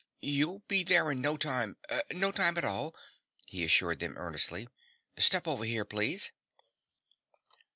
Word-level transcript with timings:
"You'll 0.23 0.63
be 0.67 0.83
there 0.83 1.11
in 1.11 1.21
no 1.21 1.37
time, 1.37 1.77
no 2.11 2.31
time 2.31 2.57
at 2.57 2.63
all," 2.65 2.95
he 3.45 3.63
assured 3.63 3.99
them 3.99 4.17
earnestly. 4.17 4.67
"Step 5.15 5.47
over 5.47 5.63
here, 5.63 5.85
please." 5.85 6.31